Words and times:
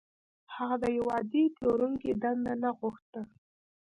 هغه 0.55 0.75
د 0.83 0.85
يوه 0.97 1.11
عادي 1.17 1.43
پلورونکي 1.55 2.11
دنده 2.21 2.53
نه 2.63 2.69
غوښته. 2.77 3.21